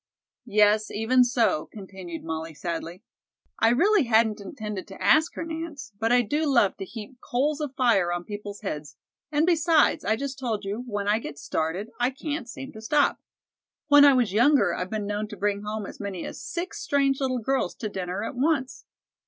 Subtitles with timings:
[0.47, 3.03] "Yes, even so," continued Molly sadly.
[3.59, 7.61] "I really hadn't intended to ask her, Nance, but I do love to heap coals
[7.61, 8.97] of fire on people's heads,
[9.31, 13.21] and besides, I just told you, when I get started, I can't seem to stop.
[13.89, 17.21] When I was younger, I've been known to bring home as many as six strange
[17.21, 18.85] little girls to dinner at once."